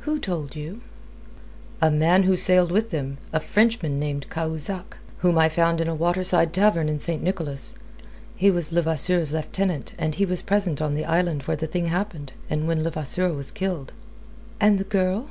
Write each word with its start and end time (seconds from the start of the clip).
"Who 0.00 0.18
told 0.18 0.56
you?" 0.56 0.80
"A 1.80 1.88
man 1.88 2.24
who 2.24 2.34
sailed 2.34 2.72
with 2.72 2.90
them, 2.90 3.18
a 3.32 3.38
Frenchman 3.38 4.00
named 4.00 4.28
Cahusac, 4.28 4.98
whom 5.18 5.38
I 5.38 5.48
found 5.48 5.80
in 5.80 5.86
a 5.86 5.94
waterside 5.94 6.52
tavern 6.52 6.88
in 6.88 6.98
St. 6.98 7.22
Nicholas. 7.22 7.76
He 8.34 8.50
was 8.50 8.72
Levasseur's 8.72 9.32
lieutenant, 9.32 9.92
and 9.96 10.16
he 10.16 10.26
was 10.26 10.42
present 10.42 10.82
on 10.82 10.96
the 10.96 11.04
island 11.04 11.42
where 11.44 11.56
the 11.56 11.68
thing 11.68 11.86
happened, 11.86 12.32
and 12.50 12.66
when 12.66 12.82
Levasseur 12.82 13.32
was 13.32 13.52
killed." 13.52 13.92
"And 14.58 14.80
the 14.80 14.82
girl? 14.82 15.30